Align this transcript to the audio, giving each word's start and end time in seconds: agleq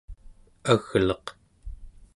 agleq 0.73 1.25